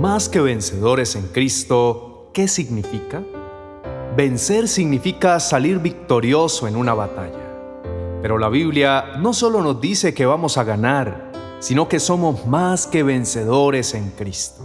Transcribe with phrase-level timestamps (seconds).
[0.00, 3.22] Más que vencedores en Cristo, ¿qué significa?
[4.16, 7.36] Vencer significa salir victorioso en una batalla.
[8.22, 12.86] Pero la Biblia no solo nos dice que vamos a ganar, sino que somos más
[12.86, 14.62] que vencedores en Cristo.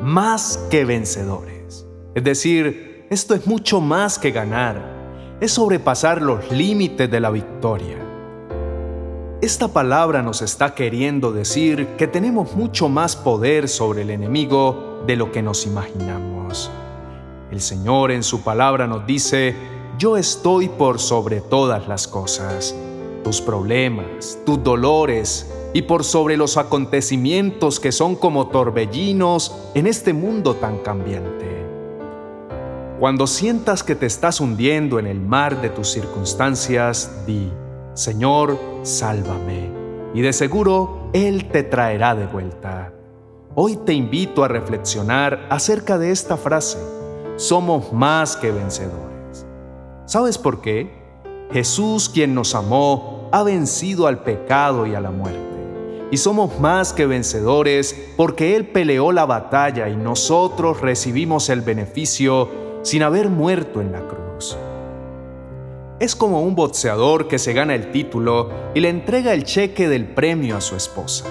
[0.00, 1.86] Más que vencedores.
[2.16, 5.36] Es decir, esto es mucho más que ganar.
[5.40, 8.05] Es sobrepasar los límites de la victoria.
[9.42, 15.14] Esta palabra nos está queriendo decir que tenemos mucho más poder sobre el enemigo de
[15.14, 16.70] lo que nos imaginamos.
[17.50, 19.54] El Señor en su palabra nos dice,
[19.98, 22.74] yo estoy por sobre todas las cosas,
[23.24, 30.14] tus problemas, tus dolores y por sobre los acontecimientos que son como torbellinos en este
[30.14, 31.44] mundo tan cambiante.
[32.98, 37.50] Cuando sientas que te estás hundiendo en el mar de tus circunstancias, di,
[37.96, 39.70] Señor, sálvame,
[40.12, 42.92] y de seguro Él te traerá de vuelta.
[43.54, 46.76] Hoy te invito a reflexionar acerca de esta frase,
[47.36, 49.46] somos más que vencedores.
[50.04, 50.92] ¿Sabes por qué?
[51.50, 55.40] Jesús, quien nos amó, ha vencido al pecado y a la muerte.
[56.10, 62.50] Y somos más que vencedores porque Él peleó la batalla y nosotros recibimos el beneficio
[62.82, 64.58] sin haber muerto en la cruz.
[65.98, 70.04] Es como un boxeador que se gana el título y le entrega el cheque del
[70.04, 71.24] premio a su esposa.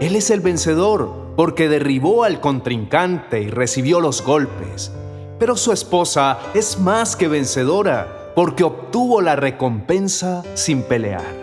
[0.00, 4.92] Él es el vencedor porque derribó al contrincante y recibió los golpes.
[5.40, 11.34] Pero su esposa es más que vencedora porque obtuvo la recompensa sin pelear.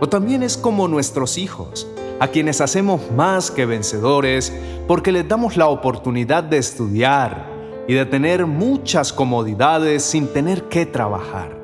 [0.00, 1.86] O también es como nuestros hijos,
[2.18, 4.54] a quienes hacemos más que vencedores
[4.86, 7.46] porque les damos la oportunidad de estudiar
[7.86, 11.57] y de tener muchas comodidades sin tener que trabajar.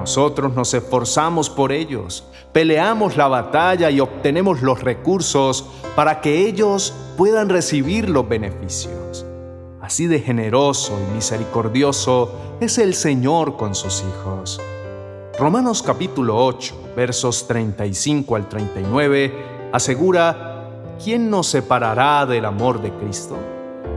[0.00, 6.94] Nosotros nos esforzamos por ellos, peleamos la batalla y obtenemos los recursos para que ellos
[7.18, 9.26] puedan recibir los beneficios.
[9.82, 12.32] Así de generoso y misericordioso
[12.62, 14.58] es el Señor con sus hijos.
[15.38, 23.36] Romanos capítulo 8, versos 35 al 39, asegura, ¿quién nos separará del amor de Cristo?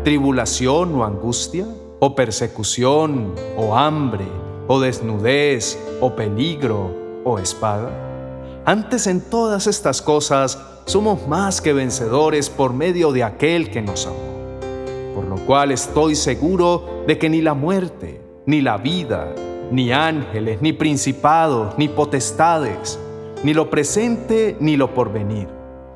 [0.04, 1.66] ¿Tribulación o angustia?
[2.02, 4.26] ¿O persecución o hambre?
[4.68, 7.90] O desnudez, o peligro, o espada?
[8.66, 14.06] Antes en todas estas cosas somos más que vencedores por medio de aquel que nos
[14.08, 14.34] amó.
[15.16, 19.34] Por lo cual estoy seguro de que ni la muerte, ni la vida,
[19.72, 23.00] ni ángeles, ni principados, ni potestades,
[23.44, 25.48] ni lo presente, ni lo porvenir,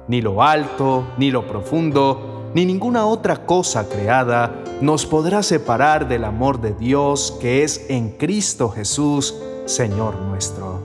[0.08, 6.24] ni lo alto, ni lo profundo, ni ninguna otra cosa creada nos podrá separar del
[6.24, 9.36] amor de Dios que es en Cristo Jesús,
[9.66, 10.80] Señor nuestro.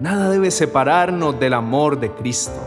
[0.00, 2.58] Nada debe separarnos del amor de Cristo,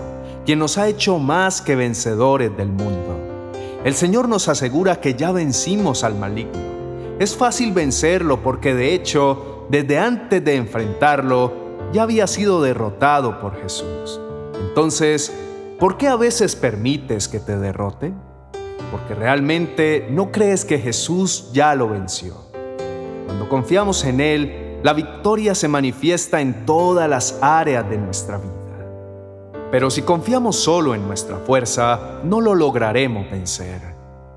[0.45, 3.51] quien nos ha hecho más que vencedores del mundo.
[3.83, 6.75] El Señor nos asegura que ya vencimos al maligno.
[7.19, 11.53] Es fácil vencerlo porque de hecho, desde antes de enfrentarlo,
[11.93, 14.19] ya había sido derrotado por Jesús.
[14.67, 15.31] Entonces,
[15.79, 18.13] ¿por qué a veces permites que te derrote?
[18.91, 22.35] porque realmente no crees que Jesús ya lo venció.
[23.25, 28.51] Cuando confiamos en Él, la victoria se manifiesta en todas las áreas de nuestra vida.
[29.71, 33.81] Pero si confiamos solo en nuestra fuerza, no lo lograremos vencer.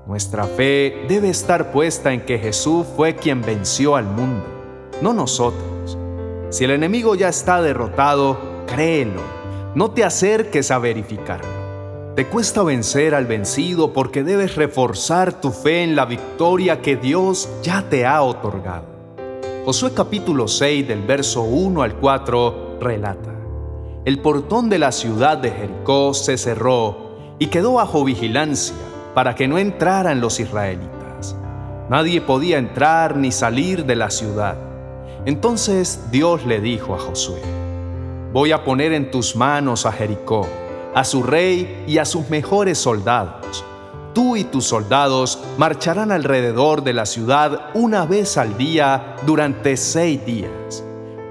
[0.07, 4.43] Nuestra fe debe estar puesta en que Jesús fue quien venció al mundo,
[5.01, 5.97] no nosotros.
[6.49, 9.21] Si el enemigo ya está derrotado, créelo,
[9.75, 12.13] no te acerques a verificarlo.
[12.15, 17.47] Te cuesta vencer al vencido porque debes reforzar tu fe en la victoria que Dios
[17.61, 18.85] ya te ha otorgado.
[19.65, 23.31] Josué capítulo 6 del verso 1 al 4 relata,
[24.05, 28.75] El portón de la ciudad de Jericó se cerró y quedó bajo vigilancia
[29.13, 31.35] para que no entraran los israelitas.
[31.89, 34.57] Nadie podía entrar ni salir de la ciudad.
[35.25, 37.41] Entonces Dios le dijo a Josué,
[38.31, 40.47] Voy a poner en tus manos a Jericó
[40.93, 43.63] a su rey y a sus mejores soldados.
[44.13, 50.25] Tú y tus soldados marcharán alrededor de la ciudad una vez al día durante seis
[50.25, 50.83] días.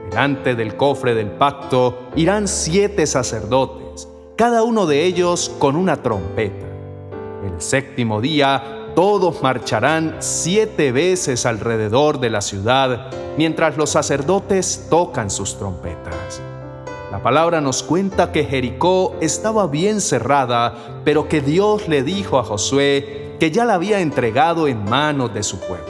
[0.08, 6.66] Delante del cofre del pacto irán siete sacerdotes, cada uno de ellos con una trompeta.
[7.44, 15.30] El séptimo día todos marcharán siete veces alrededor de la ciudad mientras los sacerdotes tocan
[15.30, 16.40] sus trompetas.
[17.18, 22.44] La palabra nos cuenta que Jericó estaba bien cerrada, pero que Dios le dijo a
[22.44, 25.88] Josué que ya la había entregado en manos de su pueblo.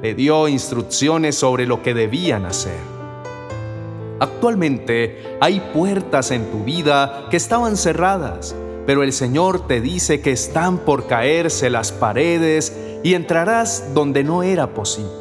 [0.00, 2.78] Le dio instrucciones sobre lo que debían hacer.
[4.18, 8.56] Actualmente hay puertas en tu vida que estaban cerradas,
[8.86, 12.74] pero el Señor te dice que están por caerse las paredes
[13.04, 15.12] y entrarás donde no era posible.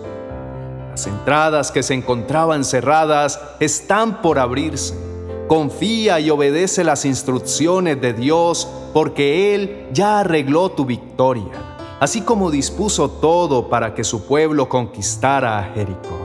[0.91, 5.14] Las entradas que se encontraban cerradas están por abrirse.
[5.47, 11.51] Confía y obedece las instrucciones de Dios porque Él ya arregló tu victoria,
[11.99, 16.17] así como dispuso todo para que su pueblo conquistara a Jericó.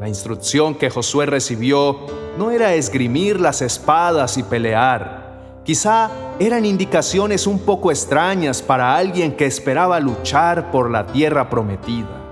[0.00, 1.98] La instrucción que Josué recibió
[2.38, 5.60] no era esgrimir las espadas y pelear.
[5.62, 12.23] Quizá eran indicaciones un poco extrañas para alguien que esperaba luchar por la tierra prometida,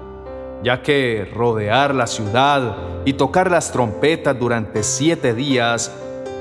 [0.62, 5.92] ya que rodear la ciudad y tocar las trompetas durante siete días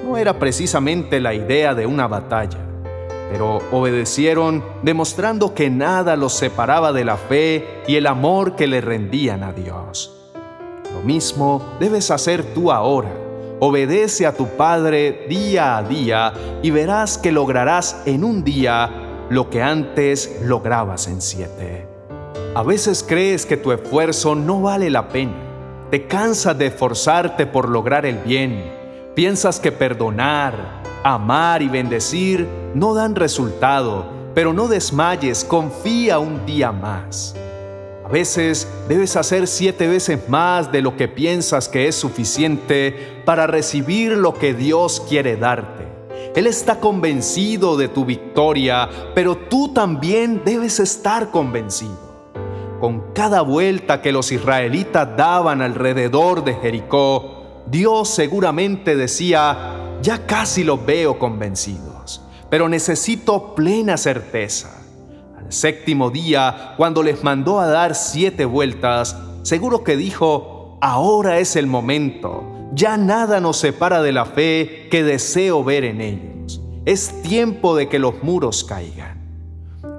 [0.05, 2.59] no era precisamente la idea de una batalla,
[3.31, 8.81] pero obedecieron demostrando que nada los separaba de la fe y el amor que le
[8.81, 10.17] rendían a Dios.
[10.93, 13.11] Lo mismo debes hacer tú ahora.
[13.59, 16.33] Obedece a tu Padre día a día
[16.63, 18.89] y verás que lograrás en un día
[19.29, 21.90] lo que antes lograbas en siete.
[22.53, 25.33] A veces crees que tu esfuerzo no vale la pena.
[25.89, 28.71] Te cansas de esforzarte por lograr el bien.
[29.15, 36.71] Piensas que perdonar, amar y bendecir no dan resultado, pero no desmayes, confía un día
[36.71, 37.35] más
[38.11, 44.17] veces debes hacer siete veces más de lo que piensas que es suficiente para recibir
[44.17, 45.87] lo que Dios quiere darte.
[46.35, 52.10] Él está convencido de tu victoria, pero tú también debes estar convencido.
[52.81, 60.65] Con cada vuelta que los israelitas daban alrededor de Jericó, Dios seguramente decía, ya casi
[60.65, 64.81] los veo convencidos, pero necesito plena certeza
[65.51, 71.67] séptimo día, cuando les mandó a dar siete vueltas, seguro que dijo, ahora es el
[71.67, 72.43] momento,
[72.73, 76.61] ya nada nos separa de la fe que deseo ver en ellos.
[76.85, 79.20] Es tiempo de que los muros caigan.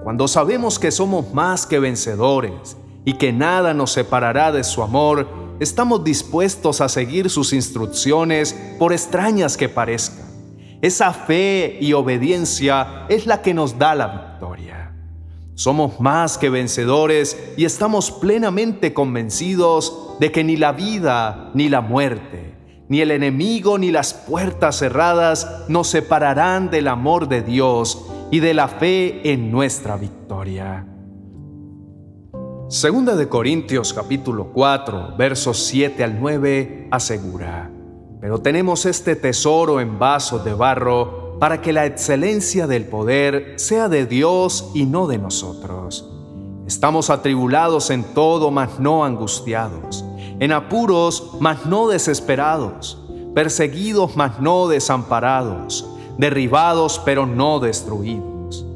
[0.03, 5.29] Cuando sabemos que somos más que vencedores y que nada nos separará de su amor,
[5.61, 10.27] estamos dispuestos a seguir sus instrucciones por extrañas que parezcan.
[10.81, 14.93] Esa fe y obediencia es la que nos da la victoria.
[15.55, 21.81] Somos más que vencedores y estamos plenamente convencidos de que ni la vida ni la
[21.81, 22.57] muerte,
[22.89, 28.55] ni el enemigo ni las puertas cerradas nos separarán del amor de Dios y de
[28.55, 30.87] la fe en nuestra victoria.
[32.67, 37.71] Segunda de Corintios capítulo 4, versos 7 al 9 asegura,
[38.23, 43.91] pero tenemos este tesoro en vasos de barro para que la excelencia del poder sea
[43.91, 46.11] de Dios y no de nosotros.
[46.67, 50.07] Estamos atribulados en todo, mas no angustiados,
[50.41, 52.99] en apuros, mas no desesperados,
[53.35, 58.67] perseguidos, mas no desamparados, derribados, pero no destruidos.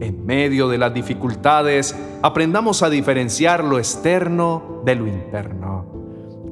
[0.00, 5.72] En medio de las dificultades, aprendamos a diferenciar lo externo de lo interno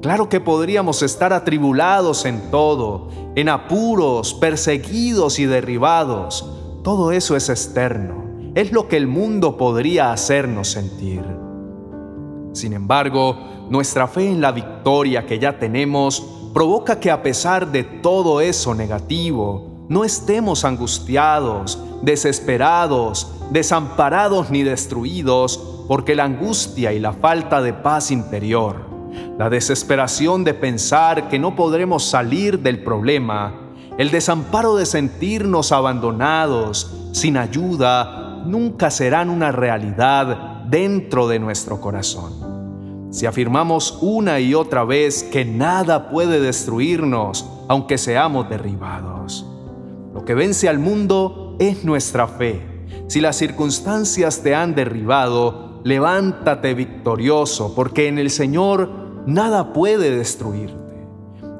[0.02, 6.49] Claro que podríamos estar atribulados en todo, en apuros, perseguidos y derribados.
[6.82, 8.25] Todo eso es externo.
[8.55, 11.23] Es lo que el mundo podría hacernos sentir.
[12.55, 13.37] Sin embargo,
[13.69, 18.75] nuestra fe en la victoria que ya tenemos provoca que a pesar de todo eso
[18.75, 27.75] negativo, no estemos angustiados, desesperados, desamparados ni destruidos, porque la angustia y la falta de
[27.75, 28.90] paz interior
[29.38, 36.92] la desesperación de pensar que no podremos salir del problema, el desamparo de sentirnos abandonados,
[37.12, 43.09] sin ayuda, nunca serán una realidad dentro de nuestro corazón.
[43.11, 49.50] Si afirmamos una y otra vez que nada puede destruirnos, aunque seamos derribados.
[50.20, 52.60] Lo que vence al mundo es nuestra fe.
[53.06, 58.90] Si las circunstancias te han derribado, levántate victorioso, porque en el Señor
[59.24, 60.76] nada puede destruirte.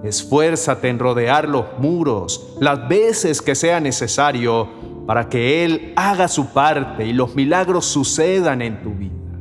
[0.05, 4.69] Esfuérzate en rodear los muros las veces que sea necesario
[5.07, 9.41] para que Él haga su parte y los milagros sucedan en tu vida.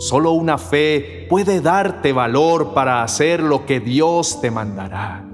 [0.00, 5.24] Solo una fe puede darte valor para hacer lo que Dios te mandará,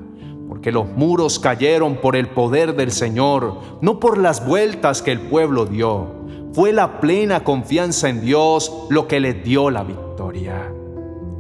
[0.60, 5.18] porque los muros cayeron por el poder del Señor, no por las vueltas que el
[5.18, 6.08] pueblo dio.
[6.52, 10.70] Fue la plena confianza en Dios lo que le dio la victoria.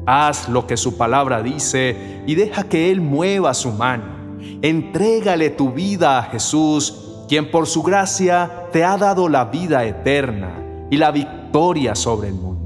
[0.06, 4.38] Haz lo que su palabra dice y deja que Él mueva su mano.
[4.62, 10.86] Entrégale tu vida a Jesús, quien por su gracia te ha dado la vida eterna
[10.90, 12.59] y la victoria sobre el mundo.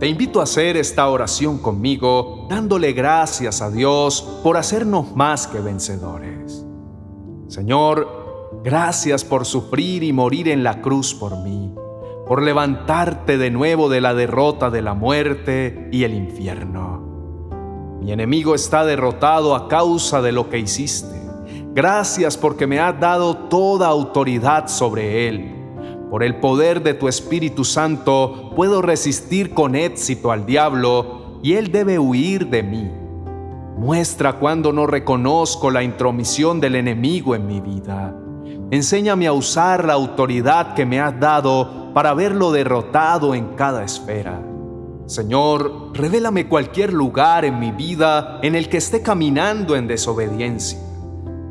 [0.00, 5.60] Te invito a hacer esta oración conmigo, dándole gracias a Dios por hacernos más que
[5.60, 6.64] vencedores.
[7.48, 11.74] Señor, gracias por sufrir y morir en la cruz por mí,
[12.26, 17.98] por levantarte de nuevo de la derrota de la muerte y el infierno.
[18.00, 21.20] Mi enemigo está derrotado a causa de lo que hiciste.
[21.74, 25.59] Gracias porque me has dado toda autoridad sobre él.
[26.10, 31.70] Por el poder de tu Espíritu Santo puedo resistir con éxito al diablo y él
[31.70, 32.90] debe huir de mí.
[33.78, 38.14] Muestra cuando no reconozco la intromisión del enemigo en mi vida.
[38.72, 44.42] Enséñame a usar la autoridad que me has dado para verlo derrotado en cada esfera.
[45.06, 50.78] Señor, revélame cualquier lugar en mi vida en el que esté caminando en desobediencia.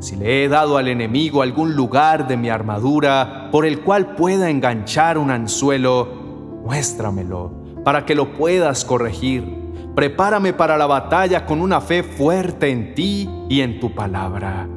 [0.00, 4.50] Si le he dado al enemigo algún lugar de mi armadura por el cual pueda
[4.50, 7.52] enganchar un anzuelo, muéstramelo
[7.84, 9.60] para que lo puedas corregir
[9.94, 14.68] Prepárame para la batalla con una fe fuerte en ti y en tu palabra.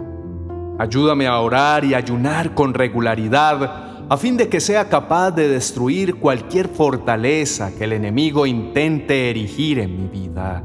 [0.80, 6.16] Ayúdame a orar y ayunar con regularidad a fin de que sea capaz de destruir
[6.16, 10.64] cualquier fortaleza que el enemigo intente erigir en mi vida.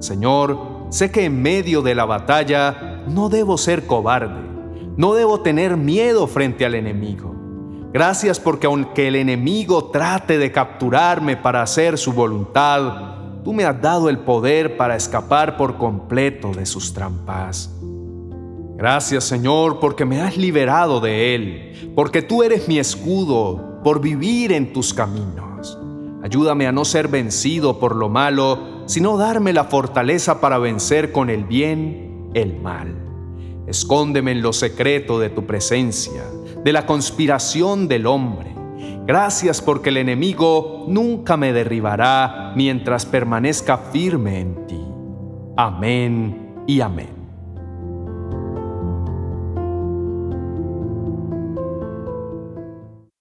[0.00, 0.58] Señor,
[0.90, 4.40] sé que en medio de la batalla no debo ser cobarde,
[4.96, 7.34] no debo tener miedo frente al enemigo.
[7.92, 13.80] Gracias porque aunque el enemigo trate de capturarme para hacer su voluntad, tú me has
[13.82, 17.74] dado el poder para escapar por completo de sus trampas.
[18.76, 24.52] Gracias Señor porque me has liberado de él, porque tú eres mi escudo por vivir
[24.52, 25.78] en tus caminos.
[26.22, 31.28] Ayúdame a no ser vencido por lo malo, sino darme la fortaleza para vencer con
[31.28, 32.94] el bien el mal.
[33.66, 36.24] Escóndeme en lo secreto de tu presencia,
[36.64, 38.50] de la conspiración del hombre
[39.06, 44.80] Gracias porque el enemigo nunca me derribará mientras permanezca firme en ti.
[45.56, 47.19] Amén y amén.